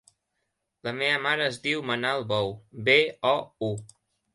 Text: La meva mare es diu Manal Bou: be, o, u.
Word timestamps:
La 0.87 0.93
meva 1.01 1.21
mare 1.27 1.47
es 1.51 1.61
diu 1.67 1.85
Manal 1.93 2.27
Bou: 2.35 2.53
be, 2.91 3.01
o, 3.39 3.41
u. 3.71 3.75